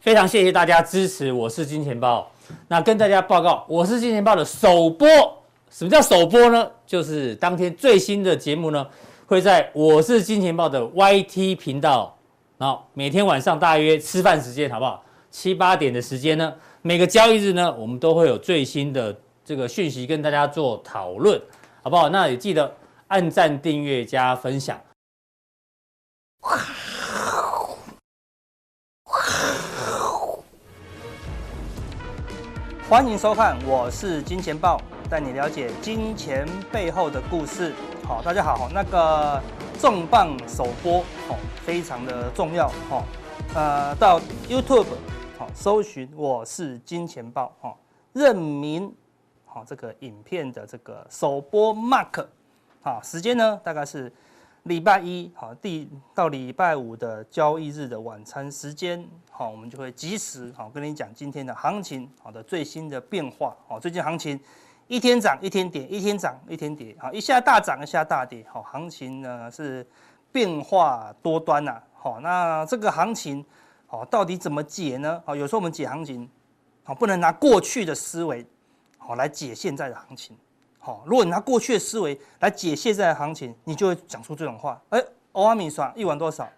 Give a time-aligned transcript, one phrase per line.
[0.00, 2.32] 非常谢谢大家支持，我是金钱豹。
[2.68, 5.06] 那跟大家报告，我是金钱豹的首播。
[5.68, 6.70] 什么叫首播呢？
[6.86, 8.86] 就是当天最新的节目呢，
[9.26, 12.16] 会在我是金钱豹的 YT 频道，
[12.56, 15.04] 然后每天晚上大约吃饭时间，好不好？
[15.30, 21.38] 七八点的时间呢，每个交易日呢，我们都会有最新的这个讯息跟大家做讨论，
[21.82, 22.08] 好不好？
[22.08, 22.74] 那也记得
[23.08, 24.80] 按赞、订阅、加分享。
[32.90, 34.76] 欢迎收看，我是金钱豹，
[35.08, 37.72] 带你了解金钱背后的故事。
[38.02, 39.40] 好，大家好，那个
[39.78, 40.98] 重磅首播，
[41.28, 43.04] 哦，非常的重要，哈，
[43.54, 44.88] 呃，到 YouTube，
[45.38, 47.76] 好，搜寻我是金钱豹，哈，
[48.12, 48.92] 认明，
[49.46, 52.26] 好，这个影片的这个首播 mark，
[52.82, 54.12] 好，时间呢，大概是。
[54.64, 63.56] 礼拜一好，第到礼拜五的交易日的晚餐时间，好，我们就会及时好跟你讲今天的行情好的最新的变化。
[63.66, 64.38] 好，最近行情
[64.86, 69.86] 一天涨一天跌，一天涨一天跌，好，一下大涨一下大跌，好，行情呢是
[70.30, 71.80] 变化多端呐。
[71.94, 73.42] 好，那这个行情
[73.86, 75.22] 好到底怎么解呢？
[75.24, 76.28] 好，有时候我们解行情
[76.84, 78.44] 好不能拿过去的思维
[78.98, 80.36] 好来解现在的行情。
[80.82, 84.80] 好，如果你拿过去的思维来解现在的行情，你就会讲出这种话。
[84.88, 86.48] 哎，欧阿米刷一碗多少？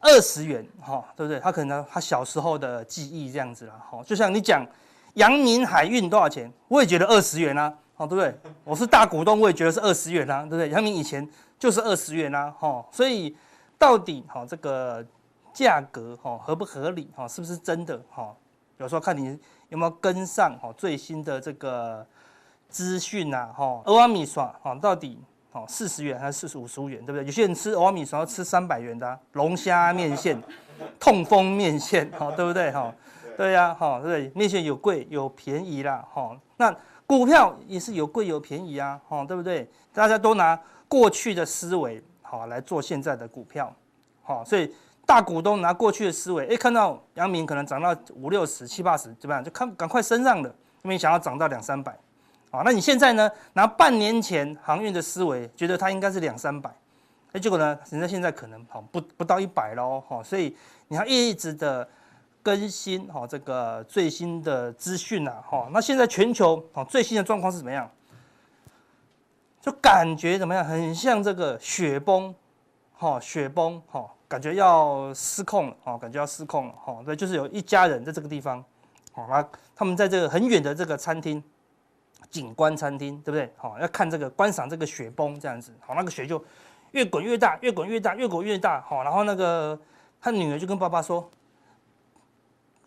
[0.00, 1.40] 二十元，哈，对不对？
[1.40, 4.66] 他可能他小时候的记忆这样子了，哈，就像你讲
[5.14, 8.52] 阳明海运多少钱，我也觉得二十元啊，好，对不对？
[8.64, 10.68] 我是大股东，我也觉得是二十元啊，对不对？
[10.68, 11.26] 阳明以前
[11.58, 13.34] 就是二十元啊，哈，所以
[13.78, 15.02] 到底哈这个
[15.54, 17.98] 价格哈合不合理，哈，是不是真的？
[18.10, 18.34] 哈，
[18.76, 19.38] 有时候看你
[19.70, 22.06] 有没有跟上哈最新的这个。
[22.72, 25.20] 资讯呐，哈，欧阿米耍，哈，到底，
[25.52, 27.24] 哦，四十元还是四十五十五元，对不对？
[27.26, 30.42] 有些人吃欧阿米耍要吃三百元的、啊，龙虾面线、
[30.98, 32.72] 痛风面线，哈，对不对？
[32.72, 32.92] 哈，
[33.36, 36.74] 对呀，哈，对，面线有贵有便宜啦，哈，那
[37.06, 39.70] 股票也是有贵有便宜啊，哈，对不对？
[39.92, 40.58] 大家都拿
[40.88, 43.70] 过去的思维，好来做现在的股票，
[44.22, 49.44] 好，所以大股东拿过去的思维，哎，看到阳明可能涨到五六十、七八十，怎么样？
[49.44, 51.94] 就看赶快升上了，因为想要涨到两三百。
[52.52, 53.30] 啊，那你现在呢？
[53.54, 56.70] 拿半年前航运的思维，觉得它应该是两三百，
[57.32, 60.54] 哎，结果呢，人家现在可能好不不到一百喽，哈，所以
[60.88, 61.88] 你要一直的
[62.42, 67.90] 更新哈这个最新的资讯呐，哈，那现在全球哈最新的状况是怎么样？
[69.62, 70.62] 就感觉怎么样？
[70.62, 72.34] 很像这个雪崩，
[72.92, 78.62] 哈，雪崩，哈，感觉要失控了，哈，感觉要失控了，哈，对，就是有一家人在这个地方，
[79.12, 79.42] 好，那
[79.74, 81.42] 他们在这个很远的这个餐厅。
[82.32, 83.52] 景观餐厅对不对？
[83.58, 86.42] 好，要看这个观赏这个雪崩这样子，好，那个雪就
[86.92, 89.78] 越滚越大，越滚越大，越滚越大，好，然后那个
[90.18, 91.30] 他女儿就跟爸爸说：“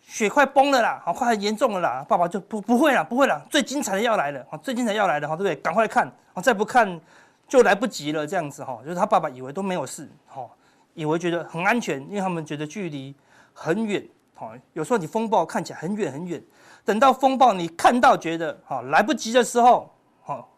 [0.02, 5.54] 雪快崩了啦，好，快很严重了啦。”爸爸就不不会了，不会了，最精彩的要来了，最精彩要来了，对不对？
[5.54, 7.00] 赶快看，再不看
[7.46, 10.56] 就来不及了，这样子哈，就是他爸爸以为都没有事，好，
[10.94, 13.14] 以为觉得很安全，因为他们觉得距离
[13.52, 16.42] 很远，好，有时候你风暴看起来很远很远。
[16.86, 19.90] 等到风暴你看到觉得好来不及的时候，
[20.22, 20.48] 好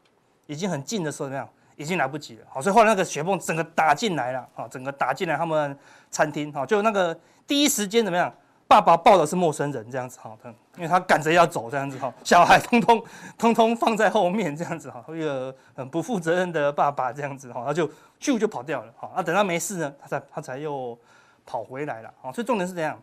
[0.46, 1.48] 已经很近的时候，怎么样？
[1.74, 2.44] 已经来不及了。
[2.50, 5.76] 好，所以后来那个雪崩整个打进来了，好，整个打进来他们
[6.10, 8.32] 餐厅，好，就那个第一时间怎么样？
[8.66, 10.36] 爸爸抱的是陌生人这样子，好，
[10.76, 13.02] 因为他赶着要走这样子，哈，小孩通通
[13.38, 17.88] 通通放在后面这样子，哈，一个很不负责任的爸爸这样子，哈，他就
[18.20, 20.98] 咻就跑掉了，好，那等到没事呢，他才他才又
[21.46, 23.00] 跑回来了，好，所以重点是怎样？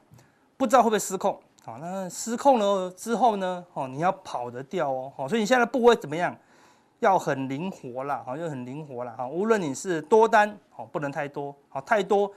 [0.57, 1.41] 不知道会不会失控。
[1.65, 3.65] 好，那失控了之后呢？
[3.73, 5.11] 哦，你要跑得掉哦。
[5.17, 6.37] 好，所以你现在的部位怎么样？
[6.99, 9.15] 要很灵活啦，好，就很灵活啦。
[9.17, 12.31] 哈，无论你是多单，哦，不能太多，好，太多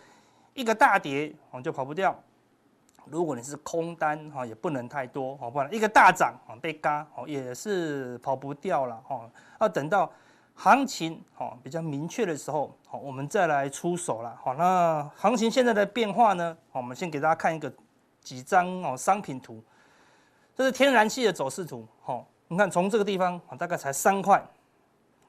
[0.55, 2.19] 一个大跌，哦，就跑不掉。
[3.05, 9.31] 如果你是空单，哈，也不能太多，好，不然一个大涨，哦，被嘎，哦，也是跑不掉了，哦。
[9.61, 10.11] 要等到
[10.55, 14.35] 行情，哦，比较明确的时候，好，我们再来出手了。
[14.43, 16.57] 好，那行情现在的变化呢？
[16.73, 17.71] 好，我们先给大家看一个。
[18.29, 19.59] 几张哦，商品图，
[20.55, 21.89] 这是天然气的走势图。
[22.03, 24.47] 好，你看从这个地方大概才三块，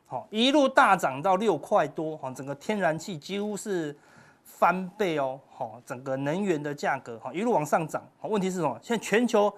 [0.06, 3.98] 好，一路大涨到六块多，哈，整个天然气几乎是
[4.44, 8.06] 翻倍哦，好，整个能源的价格哈一路往上涨。
[8.20, 8.78] 好，问题是什么？
[8.84, 9.50] 现在全球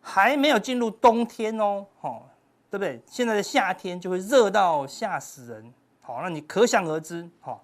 [0.00, 2.26] 还没有进入冬天哦，好，
[2.70, 2.98] 对不对？
[3.06, 7.62] 现在的夏天就会热到吓死人，好，那你可想而知，好，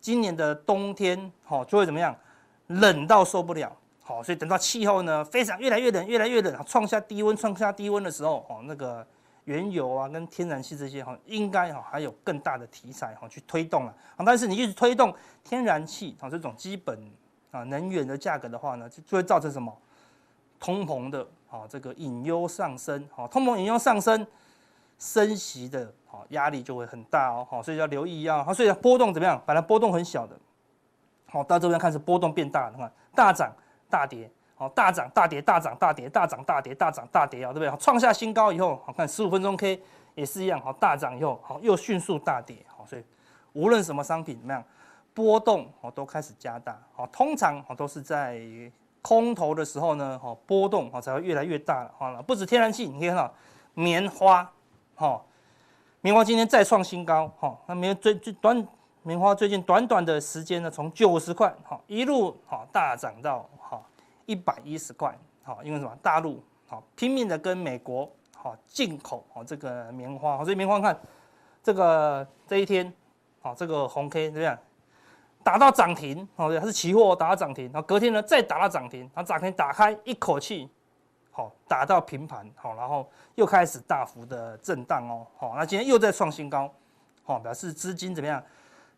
[0.00, 2.16] 今年的冬天好就会怎么样？
[2.68, 3.70] 冷到受不了。
[4.08, 9.06] 好，所以等到气候呢非常越来越冷，越来越冷，创下低温，创下低温的时候，哦，那个
[9.44, 13.94] 原油啊跟天然气这些哈，应该哈还有更大的题材哈去推动了。
[14.24, 15.14] 但是你一直推动
[15.44, 16.98] 天然气啊这种基本
[17.50, 19.70] 啊能源的价格的话呢，就就会造成什么
[20.58, 21.20] 通膨的
[21.50, 24.26] 啊这个隐忧上升，好，通膨隐忧上升，
[24.98, 29.38] 升息的好压力就会很大哦，好，所以要留意啊，好，所以波动怎么样？
[29.44, 30.34] 本来波动很小的，
[31.26, 33.52] 好，到这边开始波动变大你，看大涨
[33.88, 34.30] 大跌。
[34.54, 37.78] 好，大涨大跌，大涨大跌，大涨大跌，大涨大跌啊，对不对？
[37.78, 39.80] 创下新高以后，好看十五分钟 K
[40.16, 43.04] 也是一样，好大涨以后，好又迅速大跌，好，所以
[43.52, 44.60] 无论什么商品怎么样，
[45.14, 48.40] 波动哦都开始加大，好，通常哦都是在
[49.00, 53.32] 空头的时候呢，好波动哦才会越来越大了，好了，不止天然气，你可以看到
[53.74, 54.50] 棉花，
[54.96, 55.24] 好，
[56.00, 58.66] 棉花今天再创新高，好，那棉最最短
[59.04, 63.48] 棉花最近短短的时间呢，从九十块，好一路好大涨到。
[64.28, 65.96] 一百一十块，好，因为什么？
[66.02, 71.00] 大陆好拼命的跟美国好进口好这个棉花，好，所以棉花看
[71.62, 72.92] 这个这一天，
[73.40, 74.56] 好这个红 K 怎么样？
[75.42, 80.68] 打到涨停，好，它是期货打到涨停，然后隔天呢再打到涨停，然后涨停打开一口气，
[81.30, 86.70] 好打到平盘，好，然后又开始大幅的震荡哦，好，那今天又在创新高，
[87.24, 88.44] 好，表示资金怎么样？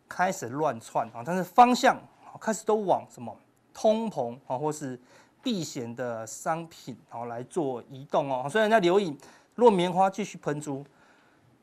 [0.09, 1.97] 开始乱窜啊，但是方向
[2.37, 3.33] 开始都往什么？
[3.73, 4.99] 通膨啊，或是
[5.43, 9.17] 避险的商品好来做移动哦，所以人家留意，
[9.55, 10.85] 若棉花继续喷出，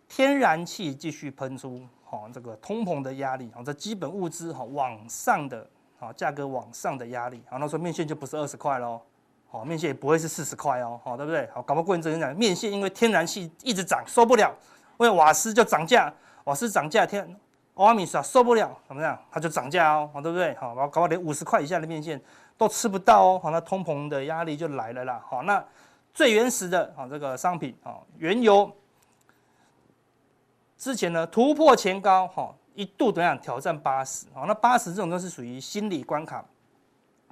[0.08, 5.66] 天然气继续喷出，好这个通膨的压力，好这基本物资好往上的，
[5.98, 9.00] 好价格往上的压力，好那说面线就不是二十块喽，
[9.48, 11.48] 好面线也不会是四十块哦，好对不对？
[11.54, 14.54] 好搞不好过一阵子讲面线因为天然气一直涨受不了，
[14.98, 16.12] 因为瓦斯就涨价，
[16.44, 17.36] 瓦斯涨价天。
[17.78, 19.16] 欧米斯，受不了，怎么样？
[19.30, 20.52] 它就涨价哦，好，对不对？
[20.56, 22.20] 好，然后搞到连五十块以下的面线
[22.56, 25.24] 都吃不到哦，好，那通膨的压力就来了啦。
[25.28, 25.64] 好，那
[26.12, 28.68] 最原始的啊，这个商品啊，原油
[30.76, 34.26] 之前呢突破前高，哈，一度怎么样挑战八十？
[34.34, 36.44] 好，那八十这种都是属于心理关卡，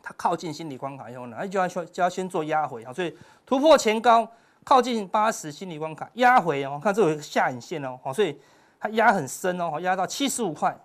[0.01, 3.13] 它靠近心理关卡以后呢，就要就要先做压回啊，所以
[3.45, 4.29] 突破前高，
[4.63, 8.39] 靠近八十心理关卡压回哦，看这有一个下影线哦，好，所以。
[8.87, 10.77] 它压很深哦，压到七十五块，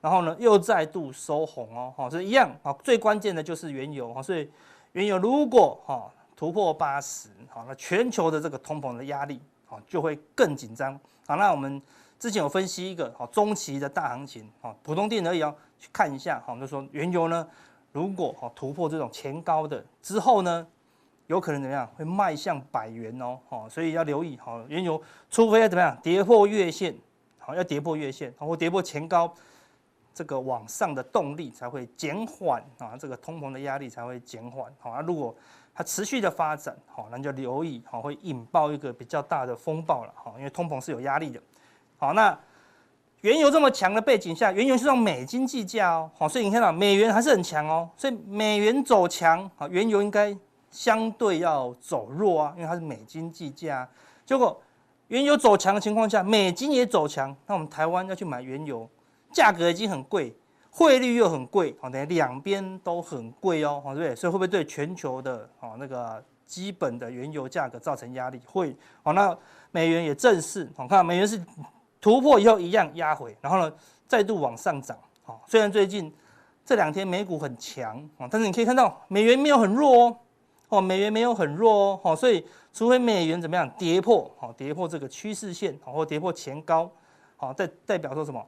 [0.00, 2.72] 然后呢又再度收红哦，哈，这一样啊。
[2.84, 4.48] 最关键的就是原油哈，所以
[4.92, 10.98] 原油如果哈突破八十，好，那全球的这个通膨的压力好就会更紧张。
[11.26, 11.82] 好，那我们
[12.20, 17.44] 之前有分析一个好中期的大行情，好，普通电而已哦，去看一下，好，就说原油呢
[17.90, 20.64] 如果哈突破这种前高的之后呢，
[21.26, 26.94] 有可能怎么样会迈向百元哦，好，所以要留意好原油，除非要怎么样跌破月线。
[27.40, 29.32] 好，要跌破月线，或跌破前高，
[30.14, 34.70] 这个往上的动力才会减缓啊，这个通膨的压力才会减缓。
[34.78, 35.34] 好，那如果
[35.74, 40.12] 它持续的发展，好，那就留意，好，会引爆一个比较大的风暴了。
[40.14, 41.40] 好，因为通膨是有压力的。
[41.96, 42.38] 好，那
[43.22, 46.10] 原油这么强的背景下，原油是用美金计价哦。
[46.16, 47.88] 好，所以你看到美元还是很强哦。
[47.96, 50.36] 所以美元走强，好，原油应该
[50.70, 53.88] 相对要走弱啊，因为它是美金计价。
[54.26, 54.60] 结果。
[55.10, 58.88] 原油走强的情况下，美金也走强，那我们台湾要去买原油，
[59.32, 60.32] 价格已经很贵，
[60.70, 64.14] 汇率又很贵，好，等于两边都很贵哦，好，对不对？
[64.14, 68.40] 所以会不会对全球的哦那个基本的原油价格造成压力？
[68.46, 68.72] 会，
[69.02, 69.36] 好，那
[69.72, 71.42] 美元也正式，好，看美元是
[72.00, 73.72] 突破以后一样压回，然后呢
[74.06, 76.14] 再度往上涨，好，虽然最近
[76.64, 80.16] 这两天美股很强，啊，但是你可以看到美元没有很弱哦。
[80.68, 86.90] 哦，美元没有很弱哦，好，所以除非美元怎么样跌破，好，跌破这个趋势线，好，或跌破前高，
[87.36, 88.44] 好，代代表说什么？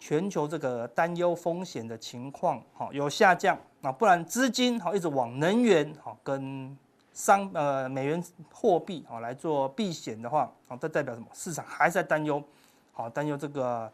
[0.00, 6.76] 全球这个担忧风险的情况，好，有下降，那不然资金好一直往能源，好，跟
[7.12, 11.26] 商呃美元货币好来做避险的话，好，这代表什么？
[11.32, 12.42] 市场还在担忧，
[12.92, 13.90] 好，担忧这个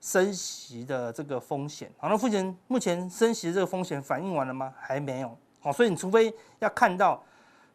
[0.00, 4.74] 升息的这个风险，好，那目前目前升息的这个风险反映完了吗？
[4.78, 5.34] 还没有。
[5.60, 7.22] 好，所以你除非要看到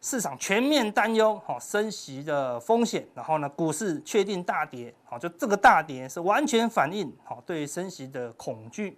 [0.01, 8.98] 市场全面担忧，好升息的风险，然后呢，股市确定大跌，好，就这个大跌是完全反映好对升息的恐惧，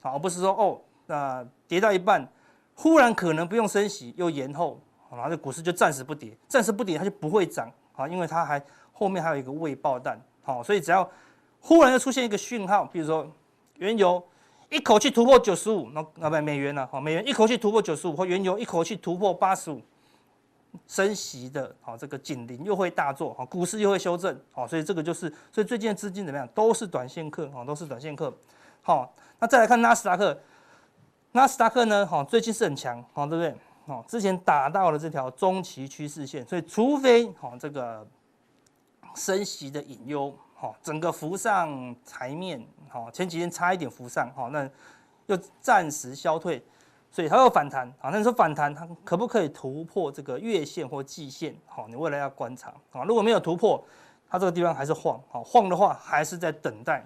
[0.00, 2.26] 好，而不是说哦，那跌到一半，
[2.74, 4.80] 忽然可能不用升息又延后，
[5.10, 11.06] 然后这股市就暂时不跌，暂时不跌它就不会涨，好，因为它还后面还有一个未爆弹，好，所以只要
[11.60, 13.30] 忽然又出现一个讯号，比如说
[13.76, 14.22] 原油。
[14.70, 16.88] 一口气突破九十五，那那不美元呢？
[16.92, 19.82] 好，美元一口气突破九十五，或原油一口气突破八十五，
[20.86, 26.48] 升息的，好，这个警铃又会大作，好，股市又会修正，好，所以这个就是，所以最近的资金怎么样？
[26.54, 28.32] 都是短线客，好，都是短线客，
[28.82, 30.38] 好，那再来看纳斯达克，
[31.32, 33.54] 纳斯达克呢，好，最近是很强，好，对不对？
[33.86, 38.06] 好，之前打到了这条中期趋势线，所以除非好这个
[39.14, 40.36] 升息的隐忧。
[40.54, 44.68] 好，整个浮上台面，好，前几天差一点浮上，好，那
[45.24, 46.62] 又暂时消退，
[47.10, 48.10] 所以它有反弹啊。
[48.10, 51.54] 那你说反弹它可不可以突破这个月线或季线？
[51.66, 53.04] 好，你未来要观察啊。
[53.04, 53.82] 如果没有突破，
[54.28, 57.04] 它这个地方还是晃，好晃的话还是在等待，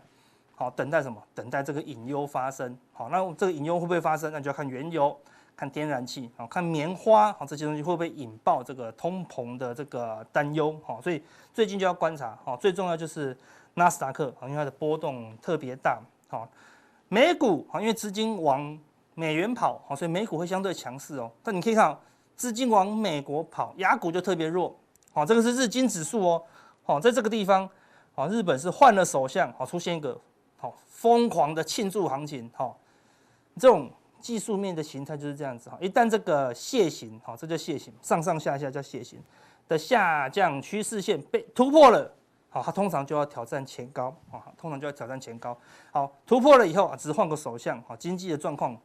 [0.54, 1.23] 好等待什么？
[1.34, 2.76] 等待这个隐忧发生。
[2.92, 4.30] 好，那这个隐忧会不会发生？
[4.30, 5.18] 那就要看原油、
[5.56, 10.78] 看天然气、好看棉花，好这些东西会不会引爆这个通膨的这个担忧？
[10.84, 11.23] 好，所以
[11.54, 12.38] 最近就要观察。
[12.44, 13.34] 好，最重要就是
[13.73, 15.99] 纳斯达克，因为它的波动特别大。
[16.28, 16.46] 好，
[17.08, 18.78] 美股啊，因为资金往
[19.14, 21.30] 美元跑，好，所以美股会相对强势哦。
[21.42, 21.97] 但你可以看，
[22.37, 24.76] 资金往美国跑，亚股就特别弱。
[25.12, 26.42] 好，这个是日经指数哦。
[26.83, 27.68] 好，在这个地方，
[28.14, 30.21] 好，日本是换了首相，好，出现一个
[30.56, 32.78] 好疯狂的庆祝行情，好，
[33.56, 33.90] 这种
[34.21, 39.18] 技术面的形态就是这样子，哈，一旦这个楔形，好，这叫楔形，上上下下叫楔形
[39.68, 42.12] 的下降趋势线被突破了，
[42.50, 45.56] 好，它通常就要挑战前高，啊，通常就要挑战前高，
[45.90, 48.76] 好，突破了以后啊，只换个首相，好，经济的状况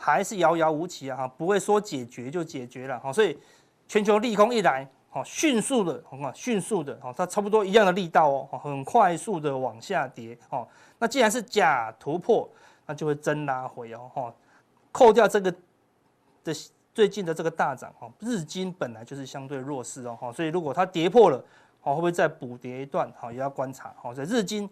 [0.00, 3.36] 还是遥遥无期啊，哈，不会说解决就解决了，哈，所以
[3.88, 4.88] 全球利空一来。
[5.10, 12.46] 好，迅速的，好嘛，迅速的，好，它差不多一样的力道哦，很快速的往下跌，哦，那既然是假突破，
[12.84, 14.34] 那就会真拉回哦，哈，
[14.92, 15.50] 扣掉这个
[16.44, 16.54] 的
[16.92, 21.42] 最近的这个大涨，哈，日经本来就是相对弱势哦，哈，所以如果它跌破了，
[21.80, 23.10] 好，会不会再补跌一段？
[23.18, 24.68] 好，也要观察，好，在日经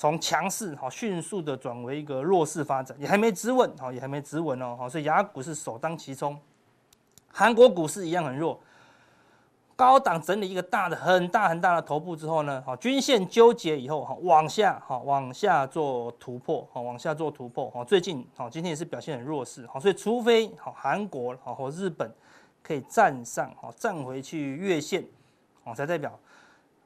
[0.00, 6.40] 从强势，哈，迅速的转为一个弱势发展，也还没止稳，哈，也还没止稳哦，好，所以雅股是首当其冲，
[7.30, 8.58] 韩国股市一样很弱。
[9.76, 22.10] 高档整理一个大的、很大很大的头部之后呢，好，均线纠结以后，哈，往下，哈，往下做突破，哈，往下做突破，好，最近，好，今天也是表现很弱势，好，所以除非，好，韩国，好，或日本
[22.62, 25.04] 可以站上，好，站回去月线，
[25.62, 26.18] 好，才代表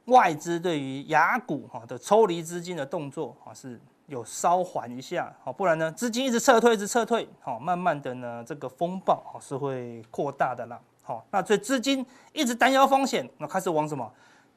[0.06, 10.78] 外资对于雅股，哈的抽离资金的动作，哈是有稍缓一下，好，不然呢，资金一直撤退，一直撤退，好，慢慢的呢，这个风暴，哈是会扩大的啦。
[11.02, 14.10] 好，那所以资金一直担忧风险，那开始往什么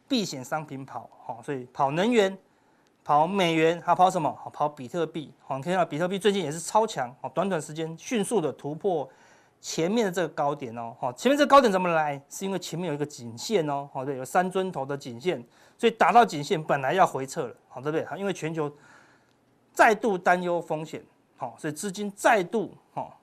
[0.07, 1.09] 避险商品跑？
[1.25, 2.37] 好，所以跑能源、
[3.03, 4.29] 跑美元，还跑什么？
[4.51, 5.31] 跑比特币。
[5.45, 9.09] 好，你可以看到比特币最近也是超强，好，短短时间迅速的突破
[9.59, 10.95] 前面的这个高点哦。
[10.99, 12.21] 好，前面这个高点怎么来？
[12.29, 13.89] 是因为前面有一个颈线哦。
[13.93, 15.43] 好，对，有三尊头的颈线，
[15.77, 18.19] 所以打到颈线本来要回撤了，好，对不对？
[18.19, 18.71] 因为全球
[19.73, 21.03] 再度担忧风险，
[21.35, 23.19] 好，所以资金再度好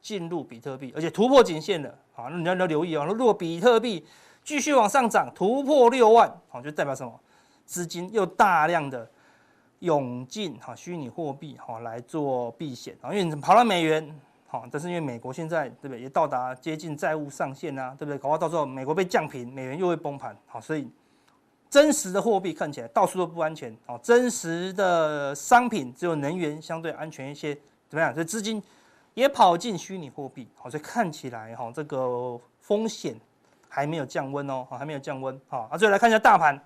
[0.00, 1.94] 进入比特币，而且突破颈线了。
[2.12, 3.04] 好，那你要要留意哦。
[3.04, 4.06] 如果比特币
[4.44, 7.20] 继续往上涨，突破六万，好，就代表什么？
[7.64, 9.06] 资金又大量的
[9.80, 18.18] 涌进哈虚拟货币哈来做避险啊，因为你跑到美元，好，但是因为美国现在对不对也到达接近债务上限啊，对不对？
[18.18, 20.90] 搞不好到时候美国被降平，美元又会崩盘，好，所以
[21.70, 27.54] 真实的货币看起来到处都不安全，好，真实的商品只有能源相对安全一些，
[27.88, 28.12] 怎么样？
[28.12, 28.62] 所以资金。
[29.14, 33.16] 也跑进虚拟货币，好，所以看起来哈，这个风险
[33.68, 36.56] 还没有降温哦，还没有降温，好，啊，最后来看一下大盘，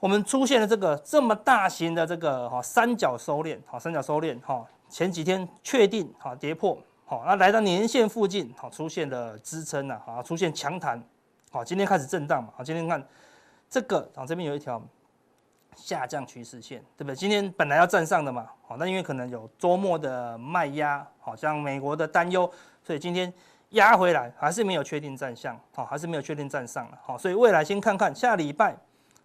[0.00, 11.02] 我们出现了这个这么大型的这个哈三角收敛，好，三角收敛，哈，前几天确定哈跌破，好，那来到年线附近，好，出现了支撑了，好，出现强弹，
[11.50, 13.06] 好，今天开始震荡嘛，好，今天看
[13.68, 14.82] 这个，啊，这边有一条。
[15.78, 17.14] 下降趋势线，对不对？
[17.14, 22.50] 今天本来要站上的嘛，好，那因为可能有周末的卖压，好像美国的担忧，
[22.82, 23.30] 所以今天
[23.72, 28.74] 压回来还是没有确定站上，好，还是没有确定站上了，好，所以未来先看看下礼拜，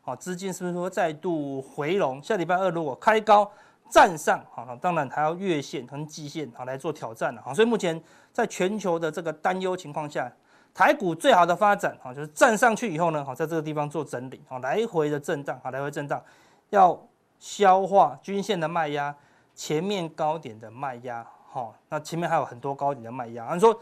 [0.02, 2.22] 好，资金是不是说再度回笼？
[2.22, 3.50] 下礼拜二如果开高
[3.92, 10.32] 站上，好，当然还要月线和季线好来做挑战了，哈，所以目前在全球的这个担忧情况下，
[10.74, 16.24] 台股最好的发展，好，就是站上去以后呢，好，在这个地方做整理，好，来回的震荡，好，来回震荡。
[16.70, 16.98] 要
[17.38, 19.14] 消化均线的卖压，
[19.54, 23.46] 前面高点的卖压，好，那前面还有很多高点的卖压。
[23.46, 23.78] 按说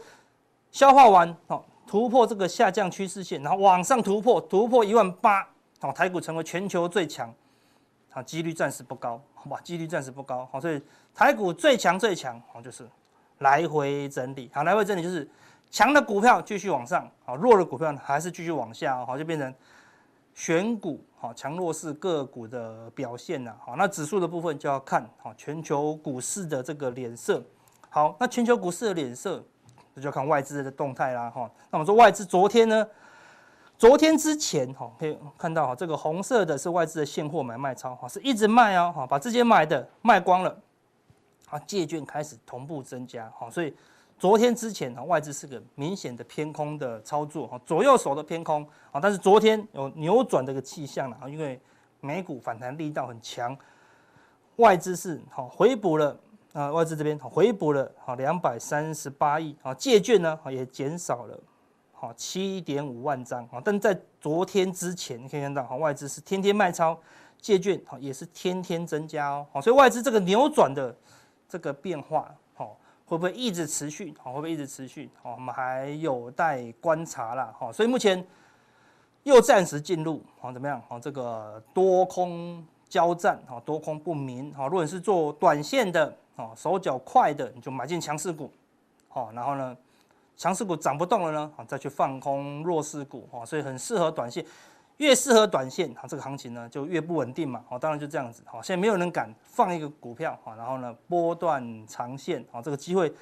[0.72, 5.46] 消化完，好，突破这个下降趋势线，然后往上突破，突破一万八，
[5.78, 7.32] 好，台股成为全球最强，
[8.10, 10.80] 好，几率暂时不高，好吧，几率暂时不高，好，所以
[11.14, 12.88] 台股最强最强，好，就是
[13.38, 15.28] 来回整理，好，来回整理就是
[15.70, 19.52] 强的股票继续往上，好，弱的股票还是继续往下，好，就变成。
[20.32, 27.42] 选股好，强弱势个股的表现呐，好，那指数的部分就要看好全球股市的这个脸色。
[27.90, 29.44] 好，那全球股市的脸色，
[29.92, 31.50] 那就要看外资的动态啦，哈。
[31.70, 32.86] 那我们说外资昨天呢，
[33.80, 40.54] 昨天之前哈，可以看到哈，这个红色的是外资的现货买卖超，哈，是一直卖哦，哈，把之前买的卖光了，
[41.48, 43.74] 啊，借券开始同步增加，哈，所以。
[44.18, 51.58] 昨天之前啊，外资是个明显的偏空的操作哈，左右手的偏空啊，但是昨天有扭转这个气象了啊，因为
[52.02, 53.56] 美股反弹力道很强，
[54.56, 56.14] 外资是好回补了
[56.52, 61.40] 啊，外资这边回补了好两百三十八亿啊，借券呢也减少了
[62.00, 66.98] 好七点五万张啊，但在昨天之前可以看到哈，外资是天天卖超，
[67.38, 70.96] 借券好也是天天增加哦，好，所以外资这个扭转的
[71.46, 74.14] 这个变化好，会不会一直持续？
[74.18, 75.10] 好，会不会一直持续？
[75.22, 77.54] 好，我们还有待观察啦。
[77.58, 78.26] 好，所以目前
[79.24, 80.82] 又暂时进入好怎么样？
[80.88, 84.50] 好，这个多空交战，好，多空不明。
[84.54, 86.16] 好，如果你是做短线的。
[86.36, 88.50] 哦，手脚快的你就买进强势股，
[89.08, 89.76] 好，然后呢，
[90.40, 94.42] 强势股涨不动了呢，好，再去放空弱势股，哦，所以很适合短线，
[94.96, 103.12] 越适合短线，啊，这个行情呢就越不稳定嘛，好，当然就这样子，好，现在没有人敢放一个股票，好，然后呢波段长线，啊，这个机会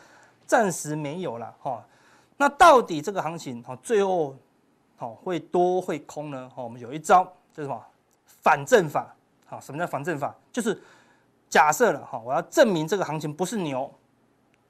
[0.47, 1.85] 暂时没有了，哈，
[2.37, 4.37] 那到底这个行情，好，最后，
[4.97, 6.49] 好会多会空呢？
[6.55, 7.85] 好，我们有一招叫什么？
[8.27, 9.13] 反证法，
[9.45, 10.33] 好，什么叫反证法？
[10.53, 10.81] 就是。
[11.51, 13.91] 假设了哈，我要证明这个行情不是牛，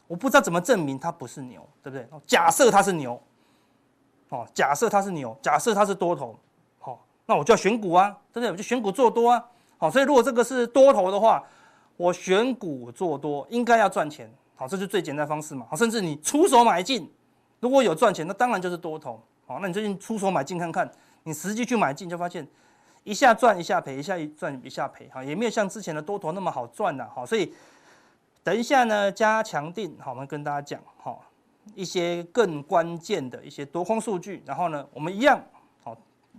[0.08, 2.08] 我不知道怎么证明它不是牛，对不对？
[2.26, 3.22] 假设它是牛，
[4.30, 6.36] 哦，假设它是牛，假设它是多头，
[6.80, 8.50] 好，那我就要选股啊，对不对？
[8.50, 9.44] 我就选股做多啊，
[9.76, 11.44] 好，所以如果这个是多头的话，
[11.96, 17.08] 我选股做多应该要赚钱，好，这是最简单方式嘛，好，甚至你出手买进，
[17.60, 20.90] 如果有赚钱，那当然就是多头，好，那你最近出手买进看看，
[21.22, 22.44] 你实际去买进就发现。
[23.04, 27.54] 一下赚一下赔，一下一赚一下赔，哈，也没有像之前的多头那么好赚呐，哈，所以
[28.48, 31.14] 等一下呢，加强定，好，我们跟大家讲，哈，
[31.74, 35.38] 一些更关键的一些多空数据，然后呢，我们一样，
[35.84, 35.94] 好，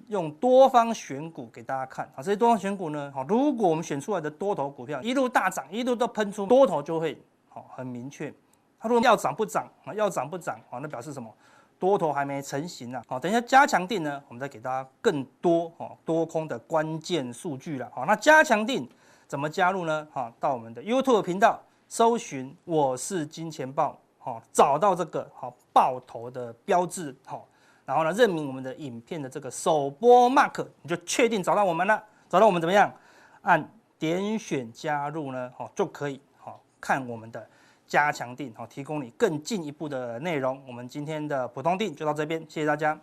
[0.07, 7.15] 用多方选股给大家看，啊，这些多方选股呢，好，如果我们选出来的多头股票一路大涨，一路都喷出多头，就会
[7.47, 8.33] 好很明确，
[8.79, 11.31] 它如果要涨不涨，啊，要涨不涨，啊，那表示什么？
[11.77, 18.89] 多头还没成型呢，好，等一下加强定呢，我们再给大家更多哦多空的关键数据了，好，那加强定
[19.27, 20.07] 怎么加入呢？
[20.11, 27.47] 好，到我们的 YouTube 频道搜寻我是金钱豹，好，找到这个好爆头的标志，好，
[27.83, 32.93] 然后呢，认明我们的影片的这个首播 mark，你就确定找到我们了，找到我们怎么样？
[33.41, 37.45] 按点选加入呢，好就可以好看我们的。
[37.87, 40.61] 加强錠，好，提供你更进一步的内容。
[40.67, 42.95] 我们今天的普通錠就到这边，谢谢大家。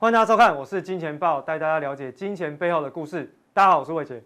[0.00, 3.30] 欢迎大家收看，我是金钱豹，带大家了解金钱背后的故事。
[3.52, 4.22] 大家好，我是伟杰。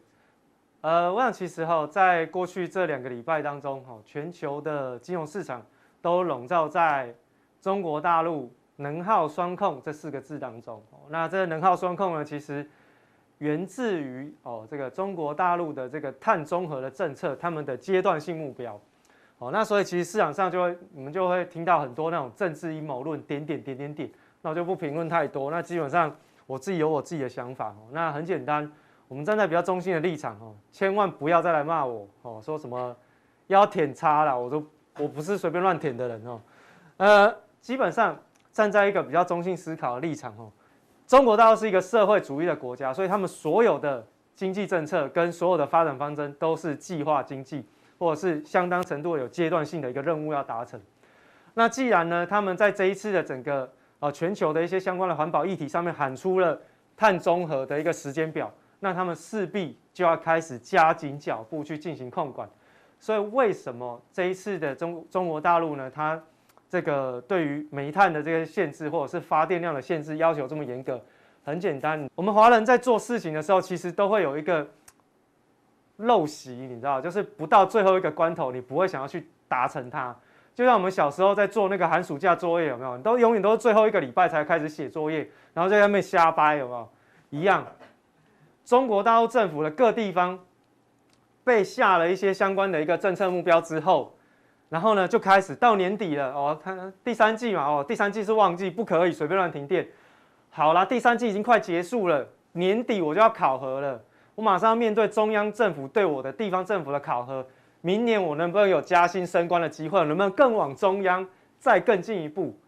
[0.82, 5.60] 呃，我想其实哈，在过去这两个礼拜当中，哈，全球的金融市场
[6.00, 7.12] 都笼罩在
[7.60, 10.80] 中国大陆能耗双控这四个字当中。
[11.08, 12.64] 那这个能耗双控呢，其实
[13.38, 18.80] 源自于哦，这个中国大陆的这个碳中和的政策，他们的阶段性目标。
[19.38, 24.08] 哦，那所以其实市场上就会，你们就会听到很多那种政治阴谋论，点点点点点。
[24.44, 25.50] 那我就不评论太多。
[25.50, 26.14] 那基本上
[26.46, 27.88] 我自己有我自己的想法哦。
[27.92, 28.70] 那很简单，
[29.08, 32.94] 我们站在比较中心的立场哦，千万不要再来骂我哦，说什么
[33.46, 34.62] 要舔叉了，我都
[34.98, 36.38] 我不是随便乱舔的人哦。
[36.98, 38.14] 呃，基本上
[38.52, 40.52] 站在一个比较中性思考的立场哦，
[41.06, 47.64] 中国大陆是一个社会主义的国家，所以他们所有的经济政策跟所有的发展方针都是计划经济，
[47.98, 50.78] 或者是相当程度有阶段性的一个任务要达成。
[51.54, 53.72] 那既然呢，他们在这一次的整个
[54.04, 56.60] 啊，全球的一些相关的环保议题上面喊出了
[56.94, 62.46] 碳中和的一个时间表，那他们势必就要开始加紧脚步去进行控管。
[63.00, 65.90] 所以，为什么这一次的中中国大陆呢？
[65.90, 66.22] 它
[66.68, 71.02] 这个对于煤炭的这个限制，或者是发电量的限制要求这么严格？
[71.42, 74.68] 很简单，我们华人在做事情的时候，其实都会有一个
[76.00, 80.14] 陋习，你知道，就是不到最后一个关头，你不会想要去达成它。
[80.54, 82.96] 就像我们小时候在做那个寒暑假作业，有没有？
[82.98, 86.88] 都永远都是最后一个礼拜才开始写作业，然后在那边瞎掰，有没有？
[87.30, 87.66] 一样。
[88.64, 90.38] 中国大陆政府的各地方
[91.42, 94.16] 被下了一些相关的一个政策目标之后，
[94.68, 99.84] 然后呢就开始到年底了哦，看第三季嘛哦，第三季是旺季，不可以随便乱停电。
[100.50, 104.00] 好啦，第三季已经快结束了，年底我就要考核了，
[104.36, 107.44] 我马上要面对中央政府对我的地方政府的考核。
[107.86, 109.98] 明年我能不能有加薪升官的机会？
[110.06, 111.26] 能不能更往中央
[111.58, 112.58] 再更进一步？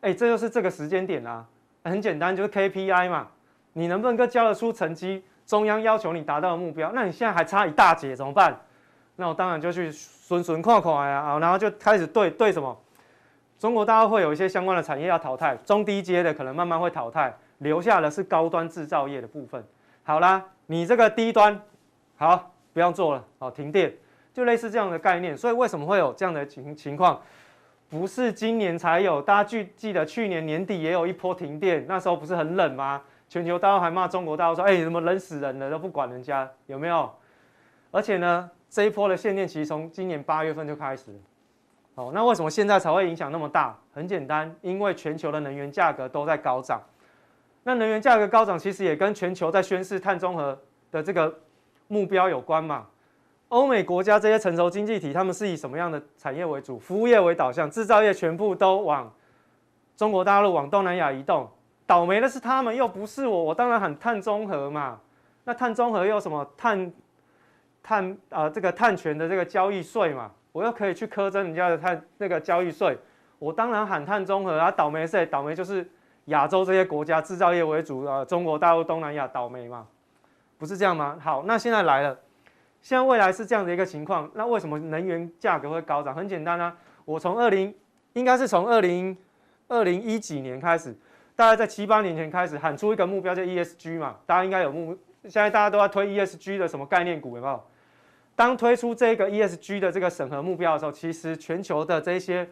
[0.00, 1.44] 哎、这就是这个时间点啊！
[1.84, 3.28] 很简单，就是 KPI 嘛。
[3.74, 5.22] 你能不能够交得出成绩？
[5.44, 8.58] 中央要求你达到的目标，那你现在还差一大截，怎么办？
[9.16, 12.74] 那我当然就去损损垮垮呀，然后就开始对对什么
[13.58, 19.62] 中国大陆会有一些相关的产业要淘汰，中低阶的可能慢慢会淘汰，留下的是高端制造业的部分。
[20.04, 21.60] 好啦，你这个低端
[22.16, 23.94] 好不要做了，好停电，
[24.34, 25.34] 就类似这样的概念。
[25.34, 27.18] 所以为什么会有这样的情情况？
[27.88, 33.00] 不是今年才有，大家记记得去年年底也有一波停电，那时候不是很冷吗？
[33.28, 37.10] 全球大陆还骂中国大陆说：“哎，怎么冷死人了，都不管人家有没有？”
[37.92, 41.04] 而且呢，这一波的限电其实从今年八月份就开始。
[41.94, 43.76] 哦，那为什么现在才会影响那么大？
[43.92, 46.80] 很简单，因为全球的能源价格都在高涨。
[47.62, 50.58] 那能源价格高涨，其实也跟全球在宣示碳中和
[50.90, 51.32] 的这个
[51.86, 52.86] 目标有关嘛。
[53.54, 56.76] 欧美国家这些成熟经济体，他们是以什么样的产业为主？
[56.76, 59.08] 服务业为导向，制造业全部都往
[59.96, 61.48] 中国大陆、往东南亚移动。
[61.86, 63.44] 倒霉的是他们，又不是我。
[63.44, 64.98] 我当然喊碳中和嘛。
[65.44, 66.92] 那碳中和又什么碳
[67.80, 68.50] 碳啊、呃？
[68.50, 72.98] 这个碳权的这个交易税嘛，我又可以去苛征人家的碳那个交易税。
[73.38, 74.68] 我当然喊碳中和啊。
[74.68, 75.26] 倒霉是谁？
[75.26, 75.88] 倒霉就是
[76.24, 79.86] 亚洲这些国家，制造业为主啊，中国大陆、东南亚倒霉嘛，
[80.58, 81.16] 不是这样吗？
[81.22, 82.18] 好，那现在来了。
[82.84, 86.14] 现在未来是这样的一个情况，那为什么能源价格会高涨？
[86.14, 87.74] 很简单啊，我从二零
[88.12, 89.16] 应该是从二零
[89.68, 90.94] 二零一几年开始，
[91.34, 97.64] 大概在七八年前开始喊出一个目标叫 ESG 嘛，大家应该有目，现在大家都在推 ESG 的什么概念股有没有？
[98.36, 102.46] 当推出这个 ESG 的这个审核目标的时候，其实全球的这些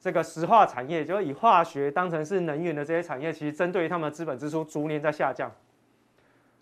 [0.00, 5.50] 这个石化产业，就是以化学当成是能源的这些产业，其实针对于他们的资本支出逐年在下降。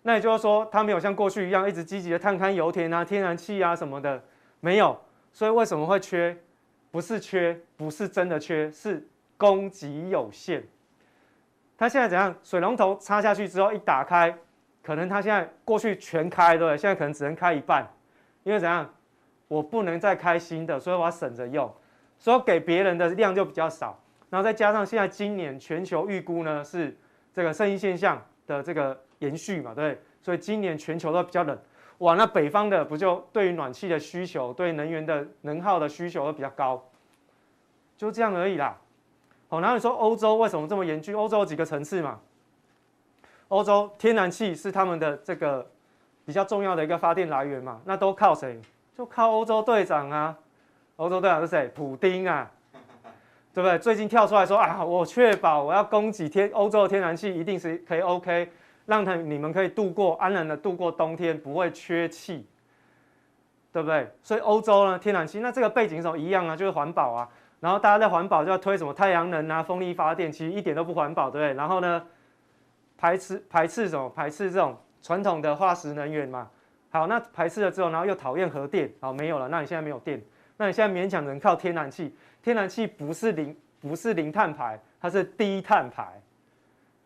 [0.03, 4.19] 那也就是说，它没有像过去一样一直积极的探勘油田啊、天然气啊什么的，
[4.59, 4.99] 没有。
[5.31, 6.35] 所以为什么会缺？
[6.89, 10.63] 不是缺，不是真的缺，是供给有限。
[11.77, 12.35] 它现在怎样？
[12.43, 14.35] 水龙头插下去之后一打开，
[14.81, 16.77] 可能它现在过去全开，对不对？
[16.77, 17.87] 现在可能只能开一半，
[18.43, 18.89] 因为怎样？
[19.47, 21.71] 我不能再开新的，所以我要省着用，
[22.17, 23.99] 所以给别人的量就比较少。
[24.31, 26.97] 然后再加上现在今年全球预估呢是
[27.33, 28.99] 这个圣婴现象的这个。
[29.21, 31.57] 延续嘛，对，所以今年全球都比较冷，
[31.99, 36.83] 哇，那北方的不就对于暖气的需求，对能源的能耗的需求都比较高，
[37.97, 38.77] 就这样而已啦。
[39.47, 41.15] 好，然后你说欧洲为什么这么严峻？
[41.15, 42.19] 欧洲有几个层次嘛？
[43.47, 45.69] 欧洲天然气是他们的这个
[46.25, 47.81] 比较重要的一个发电来源嘛？
[47.85, 48.59] 那都靠谁？
[48.97, 50.37] 就靠欧洲队长啊。
[50.95, 51.67] 欧洲队长是谁？
[51.75, 52.49] 普丁啊，
[53.53, 53.77] 对不对？
[53.79, 58.51] 最近跳出来说啊，我确保我要供给天欧洲的天然气，一定是可以 OK。
[58.85, 62.47] 让他你们可以度过安然的度过冬天，不会缺气，
[63.71, 64.09] 对不对？
[64.21, 66.55] 所以欧洲呢，天然气，那这个背景是什么一样啊？
[66.55, 67.29] 就是环保啊。
[67.59, 71.53] 然后大家在环保就要推什么太阳能啊、风力发电，其实一点都不环保，对不对？
[71.53, 72.03] 然后呢，
[72.97, 74.09] 排斥排斥什么？
[74.09, 76.49] 排斥这种传统的化石能源嘛。
[76.89, 79.47] 好，那排斥了之后，然后又讨厌核电，好，没有了。
[79.47, 80.21] 那你现在没有电，
[80.57, 82.15] 那你现在勉强能靠天然气。
[82.43, 86.20] 天然气不是零，不是零碳排，它是低碳排。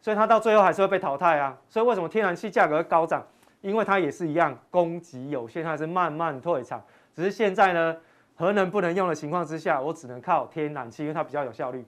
[0.05, 1.57] 所以它到最后还是会被淘汰啊！
[1.67, 3.25] 所以为什么天然气价格高涨？
[3.61, 6.79] 因为它也是一样，供给有限，它是慢慢退场。
[7.15, 7.97] 只是现在呢，
[8.35, 11.83] 核能不能用的情况之下，我只能靠天然气，因为它比较有效率。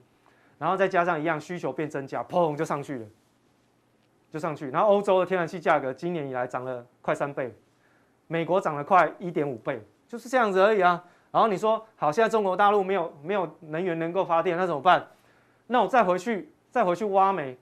[0.58, 3.06] 然后再加上一样需求变增加，砰就上去了，
[4.32, 4.68] 就上去。
[4.68, 7.54] 然后欧洲的天然气价格今年以来涨了快三倍，
[8.26, 11.04] 美国涨了快一点五倍，就是这样子而已啊。
[11.30, 15.06] 然后你说好，现在中国大陆没有没有能源能够发电，那怎么办？
[15.68, 17.56] 那我再回去再回去挖煤。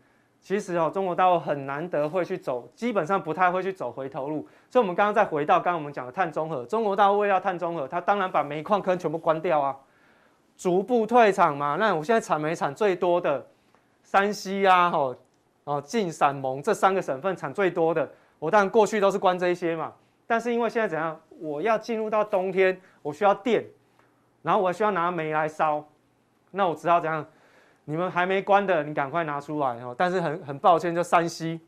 [0.47, 4.47] 其实哦，中国大陆很难得会去走，基本上不太会去走回头路。
[4.71, 9.77] 所以，我们刚刚再回到刚刚我们讲的碳中和，中国大陆为了碳中和，它当然把煤矿坑全部关掉啊，
[10.57, 11.75] 逐步退场嘛。
[11.81, 13.45] 那我现在产煤产最多的
[14.05, 15.17] 山西啊，吼
[15.65, 19.93] 哦晋陕蒙这三个省份产最多的，我当然过去都是关这一些嘛。
[20.29, 23.67] 但是因为现在怎样，我要进入到冬天，我需要电，
[24.43, 25.85] 然后我需要拿煤来烧，
[26.53, 27.27] 那我只好怎样？
[27.88, 29.94] 你们还没关的，你赶快拿出来哦。
[29.96, 31.61] 但是很很抱歉，就山西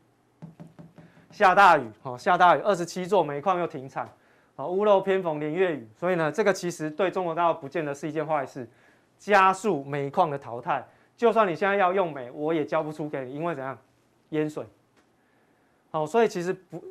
[1.31, 4.07] 下大雨哦，下大雨，二十七座煤矿又停产，
[4.57, 5.87] 哦，屋漏偏逢连夜雨。
[5.95, 8.67] 所以呢，这个其实对中国大陆不见得是一件坏事，
[9.17, 10.85] 加速煤矿的淘汰。
[11.15, 13.77] 就算你现在要用煤，我也交不出给你，因为怎样
[14.31, 14.65] 淹水。
[15.91, 16.83] 好，所以其实不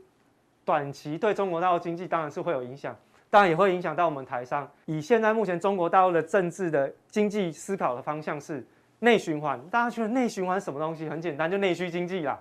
[0.65, 2.97] 短期对中国大陆经济当然是会有影响，
[3.29, 4.67] 当然也会影响到我们台商。
[4.87, 8.67] 以现在目前中国大陆的政治的经济思考的方向是。
[9.01, 11.09] 内循环，大家觉得内循环什么东西？
[11.09, 12.41] 很简单，就内需经济啦。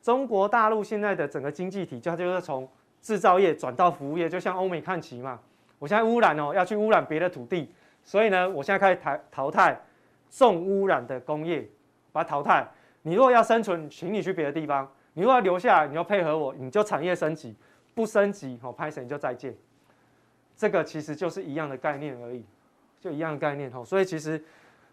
[0.00, 2.66] 中国大陆现在的整个经济体，它就是从
[3.02, 5.38] 制造业转到服务业，就像欧美看齐嘛。
[5.78, 7.70] 我现在污染哦，要去污染别的土地，
[8.02, 9.78] 所以呢，我现在开始淘淘汰
[10.30, 11.68] 重污染的工业，
[12.12, 12.66] 把它淘汰。
[13.02, 17.54] 你如果要生存，请你去别的地方；你如果要留下来，你要配合我，你就产业升级。
[17.94, 19.54] 不升级，好，拍谁就再见。
[20.56, 22.44] 这个其实就是一样的概念而已，
[23.00, 23.84] 就一样的概念吼。
[23.84, 24.42] 所以其实。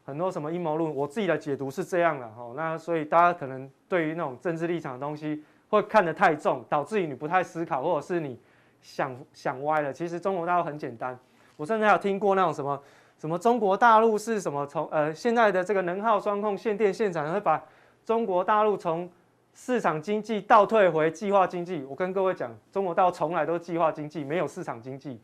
[0.06, 2.52] 很多什么阴谋论，我自己的解读是这样的哈。
[2.56, 8.38] 那所以大家可能对于那种政治立场的东西会看得太重，导致于你不太思考，或者是你
[8.82, 9.94] 想想歪了。
[9.94, 11.18] 其实中国大陆很简单，
[11.56, 12.82] 我甚至还有听过那种什么
[13.18, 17.64] 什么中国大陆是什么从呃现在的这个能耗双控限电现场会把
[18.04, 19.10] 中国大陆从
[19.54, 21.86] 市场经济倒退回计划经济。
[21.88, 25.22] 我跟各位讲，中国大陆从来都计划经济，没有市场经济。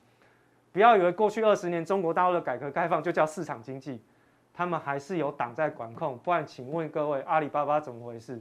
[0.71, 3.99] 不要以为过去二十年中国大陆的改革开放就叫市场经济。
[4.59, 8.37] 他们还是有党在管控，不然请问各位，阿里巴巴怎么回事？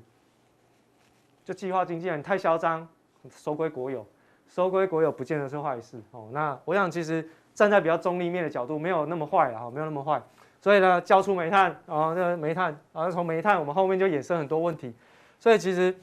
[1.44, 2.88] 就计划经济人太嚣张，
[3.30, 4.04] 收归国有，
[4.48, 6.28] 收归国有不见得是坏事哦。
[6.32, 10.20] 那我想，其实站在比较中立面的角度，没有那么坏了哈，没有那么坏。
[10.60, 14.92] 所以呢，交出煤炭啊，那个煤炭，然后从煤炭，我们后面就衍生很多问题。
[15.38, 15.96] 所以其实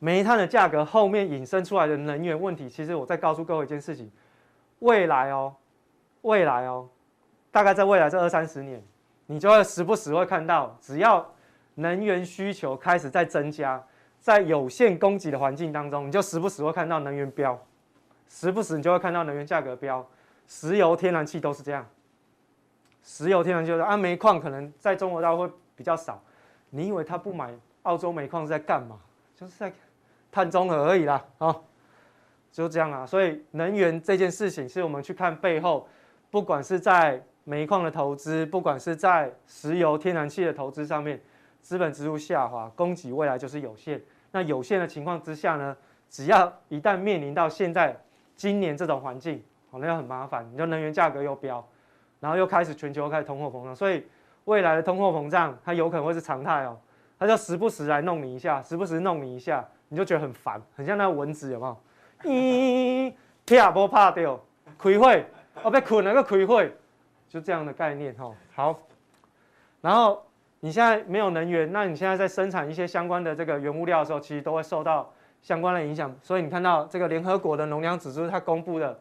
[0.00, 4.12] 煤炭的价格后面引申出来的能源问题，其实我再告诉各位一件事情：
[4.80, 5.54] 未来哦，
[6.20, 6.86] 未来哦。
[7.56, 8.82] 大概在未来这二三十年，
[9.24, 11.26] 你就会时不时会看到，只要
[11.76, 13.82] 能源需求开始在增加，
[14.20, 17.58] 在有限供给的环境当中，你就时不时会看到能源飙，
[18.28, 20.06] 时不时你就会看到能源价格飙，
[20.46, 21.86] 石油、天然气都是这样。
[23.02, 26.22] 石油、天然气就是啊，煤矿可能在中国大陆会比较少。
[26.68, 28.98] 你以为他不买澳洲煤矿是在干嘛？
[29.34, 29.72] 就是在
[30.30, 31.56] 碳中和而已啦，啊，
[32.52, 33.06] 就这样啊。
[33.06, 35.88] 所以能源这件事情，是我们去看背后，
[36.30, 41.20] 不管是在煤矿的投资，不管是在石油、天然气的投资上面，
[41.62, 44.02] 资本支出下滑，供给未来就是有限。
[44.32, 45.76] 那有限的情况之下呢，
[46.10, 47.96] 只要一旦面临到现在
[48.34, 50.44] 今年这种环境，好，那就很麻烦。
[50.52, 51.64] 你就能源价格又飙，
[52.18, 54.04] 然后又开始全球开始通货膨胀，所以
[54.46, 56.76] 未来的通货膨胀它有可能会是常态哦。
[57.16, 61.78] 它就时不时来弄你一下，时不时弄你一下，你就觉得很烦，很像那个蚊子有没有？
[62.24, 63.14] 咦，
[63.46, 64.38] 啪不怕掉，
[64.76, 65.24] 开会，
[65.62, 66.76] 哦，被困了个开会。
[67.28, 68.78] 就这样的概念哈，好，
[69.80, 70.24] 然后
[70.60, 75.12] 你现在没有能源，那你现在在生产一些相关的这个原物料的时候，其实都会受到
[75.42, 76.14] 相关的影响。
[76.22, 78.98] 所以你看到这个联合国的农粮指数，它公布的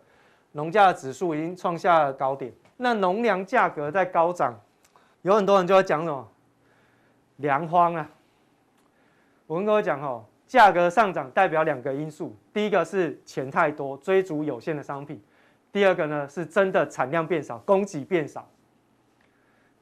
[0.51, 2.51] 农价指数已经创下了高点。
[2.77, 4.53] 那农粮价格在高涨，
[5.21, 6.27] 有很多人就会讲什么
[7.37, 8.09] 粮荒啊。
[9.47, 15.23] 我跟各位讲哦，价格上涨代表两个因素，第一个是钱太多，追逐有限的商品。
[15.75, 18.47] 第二个呢，是真的产量变少，供给变少，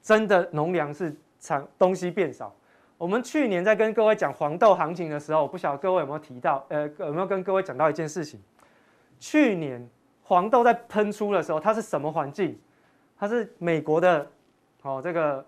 [0.01, 2.51] 真的农粮是产东西变少。
[2.97, 8.41] 我们去年在跟各位讲黄豆行情的时候，我不晓得各位有没有提到，呃，有没有跟各位讲到一件事情？
[9.19, 9.87] 去年
[10.23, 12.59] 黄豆在喷出的时候，它是什么环境？
[13.15, 14.27] 它是美国的，
[14.81, 15.45] 哦，这个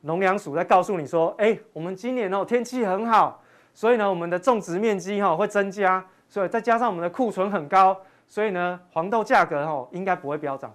[0.00, 3.42] 农粮署在告诉你说，哎，我们今年哦天气很好，
[3.74, 8.00] 所以呢，我们的种植面积哈会增加，所以再加上我们的库存很高。
[8.28, 10.72] 所以呢，黄豆价格吼应该不会飙涨。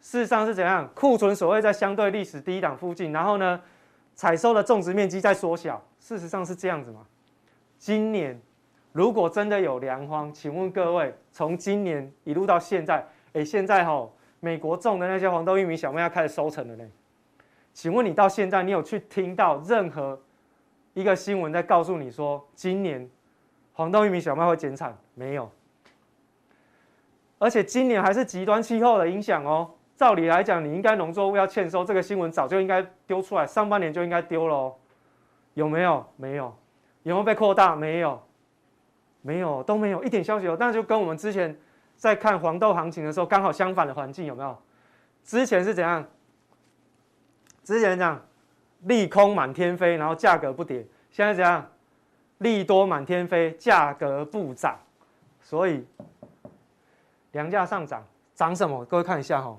[0.00, 0.88] 事实上是怎样？
[0.94, 3.60] 库存所谓在相对历史低档附近，然后呢，
[4.14, 5.82] 采收的种植面积在缩小。
[5.98, 7.04] 事实上是这样子嘛？
[7.76, 8.40] 今年
[8.92, 16.84] 如果真的有粮荒，请问各位，从今年一路到现在，哎，现在吼美国种的那些黄豆、玉米、小麦要开始收成了呢？
[17.74, 20.18] 请问你到现在，你有去听到任何
[20.94, 23.06] 一个新闻在告诉你说，今年
[23.74, 24.96] 黄豆、玉米、小麦会减产？
[25.14, 25.50] 没有。
[27.40, 29.68] 而且今年还是极端气候的影响哦。
[29.96, 34.74] 照理来讲，你应该农作物要欠收，这个新闻早就应该丢出来，上半年就应该丢了哦。
[35.54, 36.06] 有没有？
[36.16, 36.54] 没有。
[37.02, 37.74] 有没有被扩大？
[37.74, 38.22] 没有。
[39.22, 40.56] 没有，都没有一点消息哦。
[40.60, 41.58] 那就跟我们之前
[41.96, 44.56] 在看黄豆行情的时候，刚好相反的环境有没有？
[45.24, 46.04] 之前是怎样？
[47.64, 48.22] 之前讲
[48.82, 50.86] 利空满天飞，然后价格不跌。
[51.10, 51.66] 现在怎样？
[52.38, 54.78] 利多满天飞，价格不涨。
[55.40, 55.86] 所以。
[57.32, 58.02] 粮价上涨，
[58.34, 58.84] 涨什么？
[58.84, 59.56] 各位看一下哈，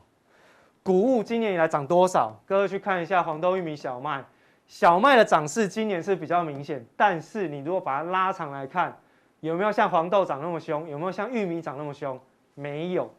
[0.84, 2.34] 谷物今年以来涨多少？
[2.46, 4.24] 各位去看一下黄豆、玉米、小麦，
[4.68, 8.98] 小麦的涨势今年是比较明显，但是你如果把它拉长来看，
[9.40, 10.88] 有没有像黄豆涨那么凶？
[10.88, 12.20] 有没有像玉米涨那么凶？
[12.56, 13.12] 没有。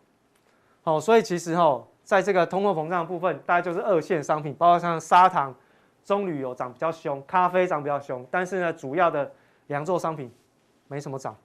[0.83, 5.55] 好，所以其实哈，在这个通货膨胀的部分，大概就是二线商品，包括像砂糖、
[6.03, 9.31] 棕榈油涨比较凶，咖啡涨比较凶，但是呢，主要的
[9.69, 10.33] 粮作商品
[10.89, 11.37] 没什么涨。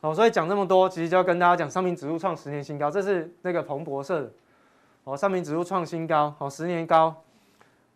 [0.00, 4.30] 哦，所以讲这么多，其实就要跟大家讲，商品指数创十年新高，这是那个彭博社的。
[5.04, 7.14] 哦，商品指数创新高，哦，十年高，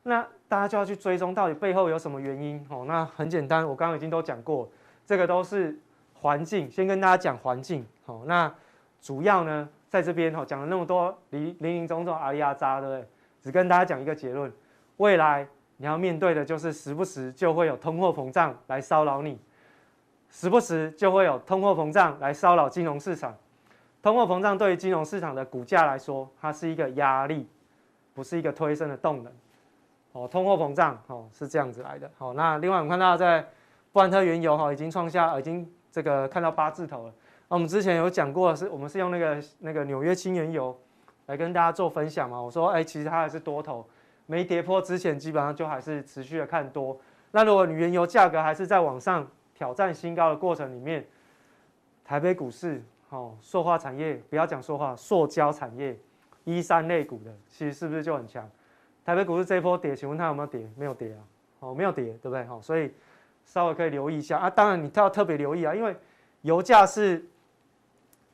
[0.02, 2.62] 那大家就要去追踪到底背后有什么原因。
[2.68, 4.68] 哦，那很简单，我刚刚已经都讲过，
[5.06, 5.78] 这个都是
[6.12, 6.70] 环境。
[6.70, 7.86] 先跟大家讲环境。
[8.04, 8.52] 哦，那
[9.00, 13.08] 主要呢，在这边哦讲了那么多林林林总总阿里阿扎，对不对？
[13.40, 14.52] 只跟大家讲一个结论：
[14.98, 15.46] 未来
[15.78, 19.38] 你要面对的就是时不时就会有通货膨胀来骚扰你。
[20.34, 23.32] 时不时就会有通货膨胀来骚扰金融市场，
[24.02, 27.48] 通货膨胀对于金融市场的股价来说，它是一个压力，
[28.12, 29.32] 不是一个推升的动能。
[30.10, 32.10] 哦，通货膨胀哦是这样子来的。
[32.18, 33.46] 好，那另外我们看到在
[33.92, 37.12] 布兰特原油哈已经创下已经这个看到八字头了。
[37.48, 40.76] 那我们之前有讲过是，我们是用那个那个纽约轻原油
[41.26, 42.42] 来跟大家做分享嘛。
[42.42, 43.88] 我说，哎，其实它还是多头，
[44.26, 46.98] 没跌破之前，基本上就还是持续的看多。
[47.30, 51.06] 那如果你原油价格还是在往上挑战新高的过程里面，
[52.04, 55.96] 台北股市哦，塑化产业不要讲塑化，塑胶产业
[56.42, 58.48] 一三类股的，其实是不是就很强？
[59.04, 60.70] 台北股市这一波跌，请问它有没有跌？
[60.76, 61.20] 没有跌啊，
[61.60, 62.40] 哦，没有跌，对不对？
[62.48, 62.92] 哦，所以
[63.44, 64.50] 稍微可以留意一下啊。
[64.50, 65.94] 当然，你要特别留意啊，因为
[66.42, 67.24] 油价是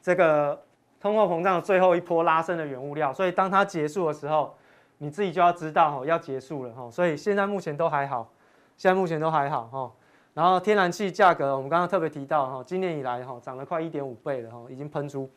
[0.00, 0.62] 这个
[1.00, 4.56] 通货膨胀的最后一波拉升的原物料，所以当它结束的时候，
[4.98, 6.90] 你自己就要知道哦，要结束了哈。
[6.90, 8.30] 所以现在目前都还好，
[8.76, 9.92] 现在目前都还好哈。
[10.40, 15.28] 然后天然气价格，我们刚刚特别提到哈，今年以来哈涨了快一点五倍了哈，已经喷出。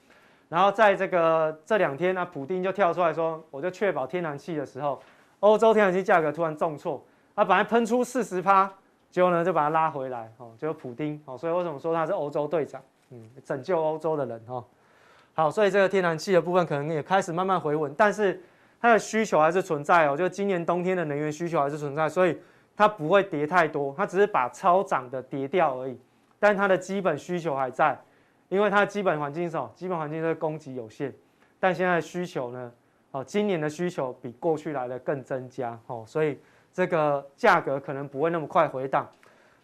[0.48, 4.98] 然后在这个这两天呢，普丁就跳出来说，我就确保天然气的时候，
[5.42, 7.04] 欧洲天然气价格突然重挫，
[7.36, 8.72] 它本来喷出四十趴，
[9.12, 12.82] 结果呢就把它拉回来哦，就普丁哦，所以为什么说他是欧洲队长？
[13.10, 14.64] 嗯，拯救欧洲的人哈。
[15.34, 18.42] 好，所以这个天然气的部分可能也开始慢慢回稳，但是
[18.80, 22.38] 它的需求还是存在哦，就今年冬天的能源需求还是存在，所以。
[22.76, 26.00] 它不会跌太多，它只是把超涨的跌掉而已，
[26.40, 27.98] 但它的基本需求还在，
[28.50, 29.72] 因为它的基本环境是什么？
[29.76, 31.14] 基本环境是供给有限，
[31.60, 32.72] 但现在的需求呢？
[33.12, 36.40] 哦，今年的需求比过去来的更增加，哦，所以
[36.74, 39.08] 这个价格可能不会那么快回档。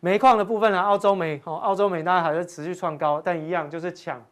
[0.01, 4.23] 煤矿的部分呢，澳洲煤，哦，澳洲煤当然还是持续创高，但一样就是抢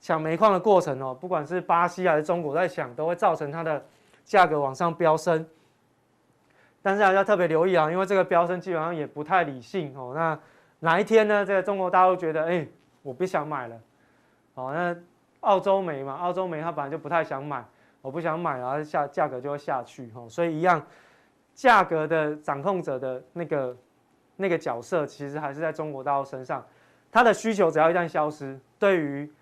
[0.00, 3.80] 抢煤矿的过程哦，不管是巴西还是中国在抢，都会造成它的
[4.24, 5.46] 价格往上飙升。
[6.86, 10.12] 但是大家特别留意啊，因为这个飙升基本上也不太理性哦。
[10.14, 10.38] 那
[10.80, 11.42] 哪一天呢？
[11.42, 12.68] 这个中国大陆觉得，哎，
[13.00, 13.80] 我不想买了，
[14.52, 14.94] 哦，那
[15.40, 17.64] 澳洲煤嘛，澳洲煤它本来就不太想买，
[18.02, 20.28] 我不想买，然后下价格就会下去哦。
[20.28, 20.84] 所以一样，
[21.54, 23.74] 价格的掌控者的那个
[24.36, 26.62] 那个角色，其实还是在中国大陆身上。
[27.10, 29.32] 它的需求只要一旦消失，对于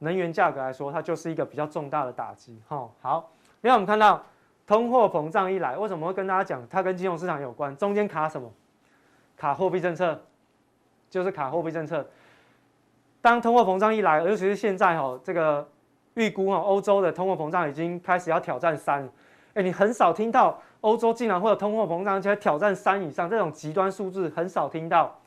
[0.00, 2.60] 能源价格来说，它就是一个比较重大的打击。
[2.68, 4.22] 哈，好，另外我们看到。
[4.68, 7.74] 通货膨胀一来，为什么会跟大家讲它跟金融市场有关？
[7.78, 8.52] 中间卡什么？
[9.34, 10.20] 卡货币政策，
[11.08, 12.06] 就是卡货币政策。
[13.22, 15.66] 当通货膨胀一来，尤其是现在哈，这个
[16.14, 19.08] 预估哈，欧洲的通货膨胀已经开始要挑战三。
[19.54, 25.18] 哎，你很少听到欧洲竟然会有通货膨胀，而且挑战三以上这种极端数字很少听到。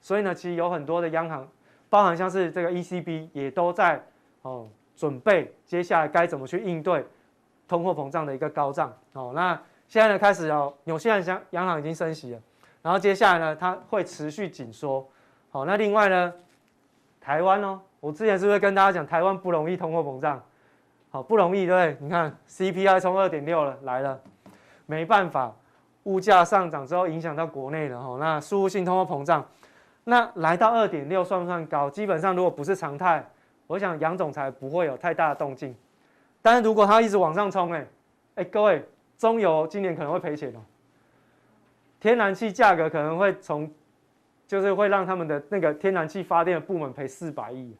[0.00, 1.48] 所以呢，其实有很多的央行，
[1.90, 4.00] 包含像是这个 ECB，也都在
[4.42, 7.04] 哦准备接下来该怎么去应对。
[7.66, 12.40] 通货膨胀的一个高涨，哦，那现在呢开始哦，纽西兰央央行已经升息了，
[12.82, 15.06] 然后接下来呢，它会持续紧缩，
[15.50, 16.32] 好，那另外呢，
[17.20, 20.42] 台湾哦，我之前是不是跟大家讲台湾不容易通货膨胀，
[21.10, 21.98] 好不容易对不对？
[22.00, 24.20] 你看 CPI 从二点六了来了，
[24.86, 25.54] 没办法，
[26.04, 29.46] 物价上涨之后影响到国内了哈，那输入性通货膨胀，
[30.04, 31.88] 那来到二点六算不算高？
[31.88, 33.24] 基本上如果不是常态，
[33.66, 35.74] 我想杨总裁不会有太大的动静。
[36.44, 37.86] 但是如果它一直往上冲，哎，
[38.34, 38.84] 哎，各位，
[39.16, 40.60] 中油今年可能会赔钱哦。
[41.98, 43.72] 天然气价格可能会从，
[44.46, 47.74] 就是会让他们的那个天然气发电的部门赔四百亿，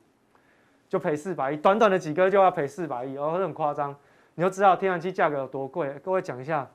[0.88, 3.94] 就赔四百亿，短短的几个就要赔四百亿，哦，很夸张。
[4.34, 5.90] 你就知道天然气价格有多贵。
[6.02, 6.66] 各位讲一下，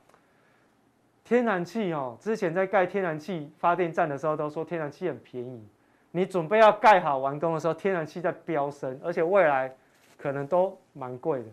[1.23, 5.67] 天然气哦，之前在盖天然气发电站的时候都说天然气很便宜，
[6.11, 9.75] 你准备要盖好完工的时候，天然气在飙升，而且未来
[10.19, 11.47] 可能都蛮贵的。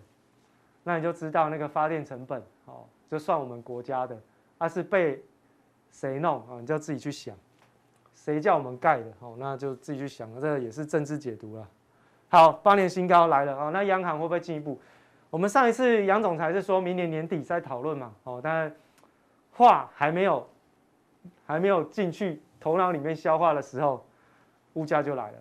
[0.88, 4.16] 那你就知道那个发电成本，哦，就算我们国家的，
[4.56, 5.20] 它是被
[5.90, 6.60] 谁弄啊？
[6.60, 7.34] 你就自己去想，
[8.14, 9.12] 谁叫我们盖的？
[9.18, 11.68] 哦，那就自己去想，这个也是政治解读了。
[12.28, 14.80] 好，八年新高来了哦，那央行会不会进一步？
[15.28, 18.72] 我们上一次杨总裁是说明年年底再讨论嘛，哦，但
[19.50, 20.48] 话还没有
[21.44, 24.06] 还没有进去头脑里面消化的时候，
[24.74, 25.38] 物价就来了。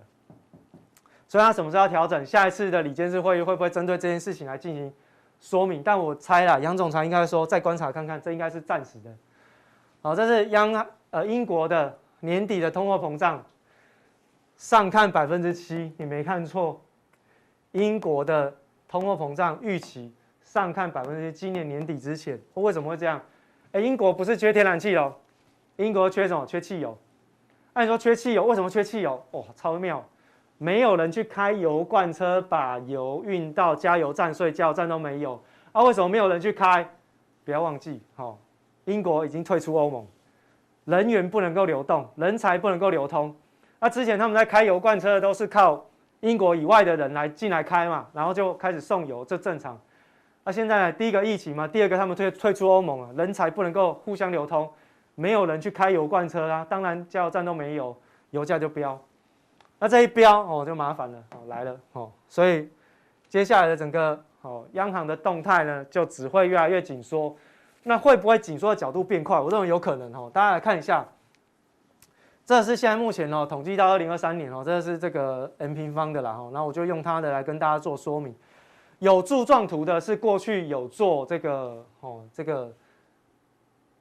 [1.27, 2.25] 所以他什么时候要调整？
[2.25, 4.91] 下一次的理监事会议会不会针对这件事情来进行？
[5.45, 9.15] 说明，但我猜啦，杨总裁应该说再观察看看，这应该是暂时的。
[10.01, 13.45] 好，这是央呃英国的年底的通货膨胀，
[14.57, 16.81] 上看百分之七，你没看错。
[17.73, 18.51] 英国的
[18.87, 23.21] 通货膨胀预期上看百分之七，今年年底之前，为什么会这样？
[23.71, 25.15] 哎，英国不是缺天然气哦，
[25.75, 26.43] 英国缺什么？
[26.47, 26.97] 缺汽油。
[27.73, 29.23] 按说缺汽油，为什么缺汽油？
[29.29, 30.03] 哦，超妙。
[30.57, 35.41] 没有人去开油罐车把油运到加油站，所以加油站都没有。
[35.71, 36.87] 啊，为什么没有人去开？
[37.43, 38.37] 不要忘记，好，
[38.85, 40.07] 英国已经退出欧盟，
[40.85, 43.35] 人员不能够流动，人才不能够流通。
[43.79, 45.85] 那之前他们在开油罐车的都是靠
[46.21, 49.79] 英国以外的人来进来开嘛，然后就开始送油，这正常。
[50.43, 54.67] 那、现在呢，第一个疫情嘛，第二个他们退退出欧盟了，人才不能够互相流通，
[55.15, 57.95] 没有人去开油罐车啦，当然加油站都没有，
[58.31, 58.99] 油价就飙。
[59.79, 62.69] 那这一标哦，就麻烦了哦，来了哦，所以
[63.27, 67.35] 接下来的整个哦，央行的动态呢，就只会越来越紧缩。
[67.87, 69.39] 那会不会紧缩的角度变快？
[69.39, 70.31] 我认为有可能哦。
[70.33, 71.05] 大家来看一下，
[72.43, 76.49] 这是现在目前哦，统计到二零二三年哦，这是这个 M 平方的啦哈。
[76.51, 78.33] 那我就用它的来跟大家做说明。
[78.99, 82.73] 有柱状图的是过去有做这个哦，这个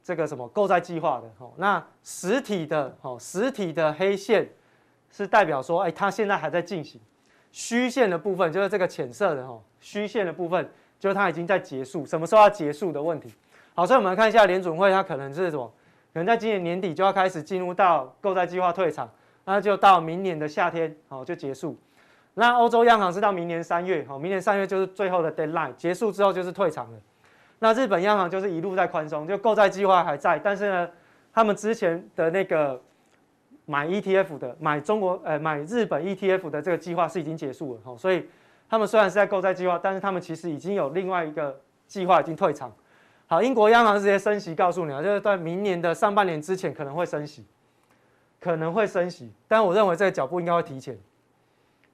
[0.03, 1.53] 这个什么购债计划的哦。
[1.57, 4.49] 那实体的哦，实体的黑线
[5.17, 7.01] 是代表说，哎，它现在还在进行。
[7.53, 13.33] 虚线的部分就是这个浅色的哦，虚线的部分就是它已经在结束，什么时候要结束的问题。
[13.77, 15.73] 好，所以我们来看一下联准会，它可能是什么？
[16.13, 19.09] 可能在今年年底就要开始进入到购债计划退场，
[19.45, 21.79] 那就到明年的夏天好就结束。
[22.35, 26.99] 那欧洲央行是到明年三月，好，明年三月就是最后的 deadline，结束之后就是退场了。
[27.61, 30.91] 那日本央行就是一路在宽松，就购债计划还在，但是呢，
[31.33, 32.81] 他们之前的那个
[33.67, 38.29] 买 ETF 的买中国呃买日本 ETF 的这个计划是已经结束了，好，所以
[38.69, 42.73] 他们虽然是在购债计划，但是他们其实已经有另外一个计划已经退场。
[43.27, 47.45] 好，英国央行直接升息，告诉你啊，就是在明年的上半年之前可能会升息，
[48.39, 50.99] 可能会升息，但我认为这个脚步应该会提前。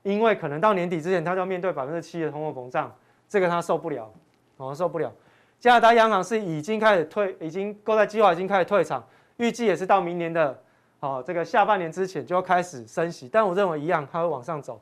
[0.03, 2.91] 因为可能到年底之前，它就要面对百分之七的通货膨胀，
[3.29, 4.11] 这个它受不了，
[4.57, 5.13] 哦，受不了。
[5.61, 9.07] 加拿大央行是已经开始退，已经购债计划已经开始退场，
[9.37, 10.59] 预计也是到明年的，
[11.01, 13.29] 哦，这个下半年之前就要开始升息。
[13.29, 14.81] 但我认为一样，它会往上走。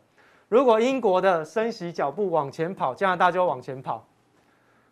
[0.49, 4.05] 如果英国的升息脚步往前跑，加拿大就会往前跑。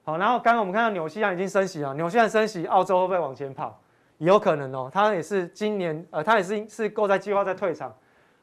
[0.04, 3.78] 好，然后刚刚我们看到纽西兰已经升息了，纽西兰升息，澳洲会不会往前跑？
[4.18, 7.94] 有可能哦，它也是今年，呃，它也是是购债计划在退场。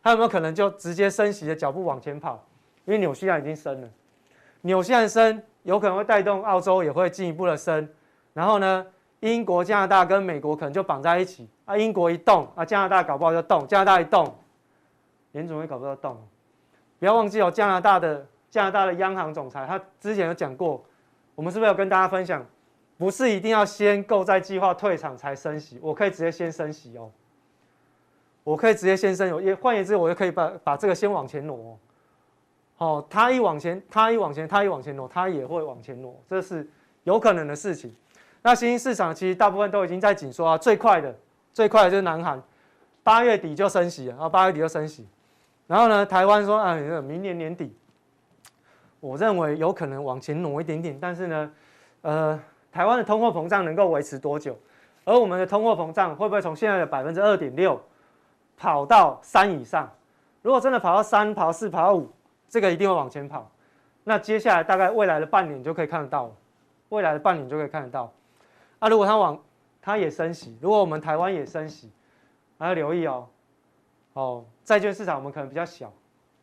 [0.04, 2.44] 它有没有可能就直接升息的脚步往前跑？
[2.86, 3.90] 因为纽西兰已经升了，
[4.62, 7.88] 纽西兰升有可能会带动澳洲也会进一步的升，
[8.34, 8.86] 然后呢，
[9.24, 11.78] 英国、加拿大跟美国可能就绑在一起啊。
[11.78, 14.36] 英国一动啊，加拿大搞不好就动；加拿大一动，
[15.32, 16.22] 联总会搞不到动。
[17.00, 20.84] 不要忘记哦，加拿大的加拿大的央行总裁他之前有讲过，
[21.36, 22.46] 我们是不是有跟大家分享？
[22.98, 27.10] 不是一定要先购债计划退场才升息，我可以直接先升息哦。
[28.44, 31.80] 我可以直接先升，也换言之，我就可以把把这个先往前挪。
[32.76, 36.70] 好，它一往前，他一往前，他一往前挪，他也会往前挪，这是
[37.04, 37.96] 有可能的事情。
[38.44, 41.16] 那新兴市场其实大部分都已经在紧缩啊，最快的
[41.54, 42.40] 最快的就是南韩，
[43.02, 45.08] 八月底就升息了，然后八月底就升息。
[45.66, 47.74] 然后呢，台湾说啊，明年年底，
[49.00, 51.52] 我认为有可能往前挪一点点，但是呢，
[52.02, 52.40] 呃，
[52.72, 54.60] 台湾的通货膨胀能够维持多久？
[55.06, 57.82] 而我们的通货膨胀会不会从现在的百分之二点六？
[58.56, 59.90] 跑到三以上，
[60.42, 62.10] 如果真的跑到三、跑四、跑五，
[62.48, 63.50] 这个一定会往前跑。
[64.04, 66.32] 那接下来大概未来的半年就可以看得到了，
[66.90, 68.12] 未来的半年就可以看得到。
[68.84, 69.40] 啊，如果它往
[69.82, 71.90] 它也升息，如果我们台湾也升息，
[72.60, 73.26] 还要留意哦。
[74.12, 75.90] 哦，债券市场我们可能比较小，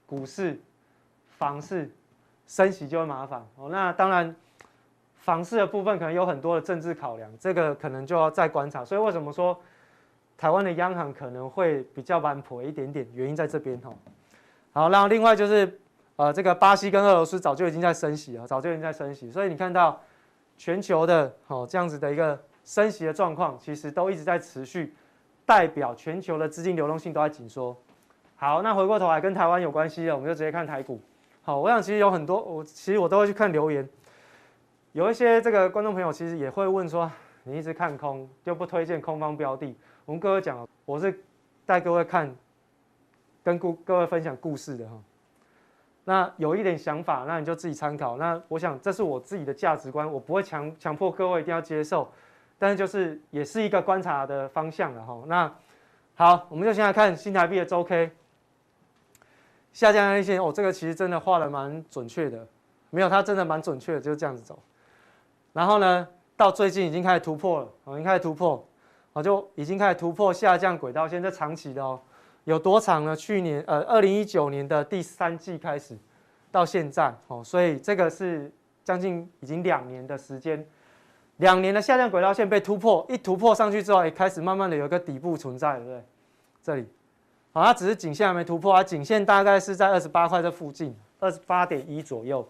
[0.07, 0.59] 股市、
[1.37, 1.91] 房市
[2.47, 3.69] 升息就会麻烦哦。
[3.69, 4.35] 那当然，
[5.19, 8.83] 房市的部分可能有很多的政治考量，这个可能就要再观察。
[8.83, 9.55] 所以为什么说？
[10.39, 13.93] 台湾的央行可能会比较蛮婆一点点，原因在这边哈。
[14.73, 15.79] 好，然后另外就是，
[16.17, 20.01] 呃，这个巴西跟俄罗斯早就已经在升息了，早就已经在升息，所以你看到
[20.61, 24.95] 全球的哦这样子的一个升息的状况，其实都一直在持续，
[25.47, 27.75] 代表全球的资金流动性都在紧缩。
[28.37, 31.01] 好，那回过头来跟台湾有关系的，我们就直接看台股。
[31.41, 33.89] 好，我想其实有很多，我其实我都会去看留言，
[34.93, 37.11] 有一些这个观众朋友其实也会问说，
[37.45, 39.75] 你一直看空，就不推荐空方标的。
[40.05, 41.19] 我们各位讲，我是
[41.65, 42.31] 带各位看，
[43.43, 44.99] 跟故各位分享故事的哈。
[46.05, 48.17] 那有一点想法，那你就自己参考。
[48.17, 52.11] 那我想这是我自己的价值观，我不会强强迫各位一定要接受，
[52.59, 55.23] 但是就是也是一个观察的方向了哈。
[55.27, 55.53] 那
[56.15, 58.11] 好，我们就先来看新台币的周 K
[59.73, 62.47] 下降一些哦，这个其实真的画的蛮准确的，
[62.91, 64.59] 没有它真的蛮准确的，就是这样子走。
[65.53, 68.65] 然后呢，到最近已经开始突破了，已经开始突破。
[69.13, 72.01] 好，就已经开始突破下降轨道，现在长期的哦，
[72.45, 73.15] 有多长呢？
[73.15, 75.97] 去年呃，二零一九年的第三季开始
[76.51, 78.51] 到现在哦，所以这个是
[78.83, 80.67] 将近已经两年的时间，
[81.37, 86.05] 两年的下降轨道线被突破，一突破上去之后，也开始慢慢的有一个底部存在，对不对？
[86.63, 86.87] 这里，
[87.53, 92.47] 好，它只是颈线还没突破，它颈线大概是在二十八块这附近，二十八点一左右。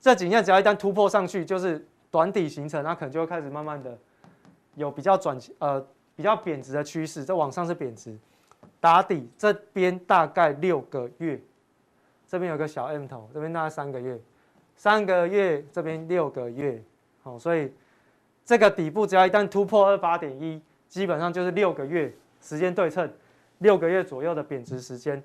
[0.00, 3.96] 这颈线只要一旦突破上去，就是短底形成，它可能就会开始慢慢的。
[4.74, 5.82] 有比较转呃
[6.14, 8.14] 比较贬值的趋势，这往上是贬值，
[8.86, 11.40] 打底这边大概六个月，
[12.24, 14.16] 这边有个小 M 头，这边大概三个月，
[14.76, 16.80] 三个月，这边六个月，
[17.20, 17.72] 好，所以
[18.44, 23.12] 这个底部只要一旦突破二八点一，基本上就是六个月时间对称，
[23.58, 25.20] 六个月左右的贬值时间，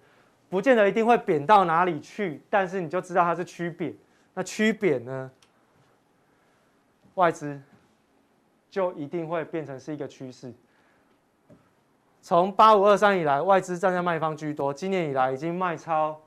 [0.49, 3.95] 不见得一定会贬到哪里去，但是你就知道它是趋贬。
[4.34, 5.30] 那趋贬呢，
[7.14, 7.62] 外资
[8.72, 10.51] 就一定会变成是一个趋势。
[12.22, 16.20] 从八五二三以来，外资站在卖方居多，今年以来已经卖超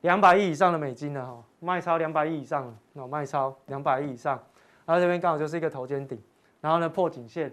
[0.00, 4.42] 两百亿以上的美金了哈，卖超两百亿以上了，那卖超两百亿以上，
[4.86, 6.18] 然后这边刚好就是一个头肩顶，
[6.60, 7.44] 然后呢破颈线，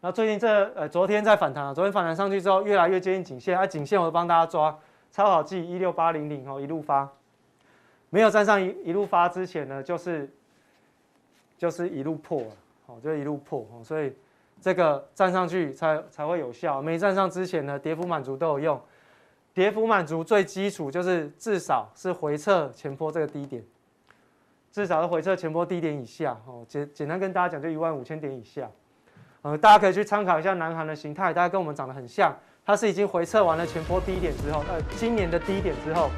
[0.00, 4.76] 然后最近这呃昨天在反弹，昨天反弹上去之后越来越接近颈线，啊颈线我都帮大家抓，
[5.12, 7.08] 超好记一六八零零哦一路发。
[8.10, 10.30] 没有站上一一路发之前呢，就是
[11.58, 12.42] 就是一路破，
[12.86, 14.12] 好，就一路破，所以
[14.60, 16.82] 这个站上去才才会有效。
[16.82, 18.80] 没站上之前呢，跌幅满足都有用。
[19.54, 23.64] 跌幅满足最基础就是至少是回撤前波这个低点，
[24.70, 26.38] 至少是回撤前波低点以下。
[26.46, 28.70] 哦，简简单跟大家讲，就一万五千点以下。
[29.40, 32.36] 呃，大家可以去参考一下南韩的形态，大家跟我们长得很像，
[32.66, 36.10] 它是已经回撤完了前波低点之后，呃，今年的低点之后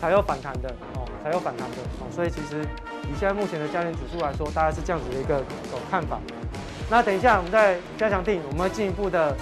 [0.00, 0.68] 才有反弹的。
[0.94, 2.60] 哦，才有反弹的哦，所以其实
[3.04, 5.42] 以现在目前的加权指数来说，大概是这样子的一个
[5.90, 6.20] 看法。
[6.90, 9.34] 那等一下我们在加强定，我们会进一步的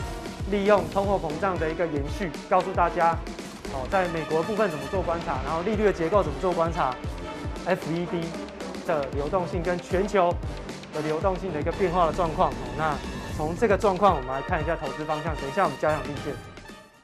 [0.50, 3.10] 利用通货膨胀的一个延续，告诉大家
[3.72, 6.94] 哦，在美国的部分怎么做观察，然后利率的结构怎么做观察
[7.66, 8.24] ，FED
[8.86, 10.34] 的流动性跟全球
[10.94, 12.52] 的流动性的一个变化的状况。
[12.78, 12.94] 那
[13.36, 15.34] 从这个状况，我们来看一下投资方向。
[15.36, 16.51] 等一下我们加强定见。